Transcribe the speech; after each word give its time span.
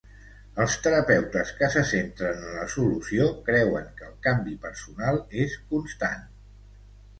Els 0.63 0.77
terapeutes 0.85 1.51
que 1.59 1.69
se 1.75 1.83
centren 1.89 2.39
en 2.47 2.57
la 2.61 2.65
solució 2.77 3.29
creuen 3.51 3.93
que 4.01 4.09
el 4.09 4.17
canvi 4.31 4.57
personal 4.67 5.23
és 5.47 5.57
constant. 5.77 6.29